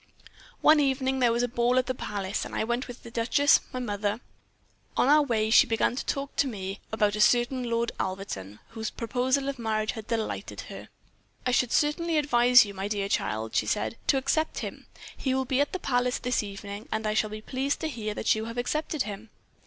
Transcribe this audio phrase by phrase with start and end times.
[0.61, 3.59] "One evening there was a ball at the palace, and I went with the duchess,
[3.71, 4.19] my mother.
[4.97, 8.89] On our way she began to talk to me about a certain Lord Alverton, whose
[8.89, 10.89] proposal of marriage had delighted her.
[11.45, 14.87] "'I should certainly advise you, my dear child,' she said, 'to accept him.
[15.15, 18.15] He will be at the palace this evening, and I shall be pleased to hear
[18.15, 19.29] that you have accepted him.'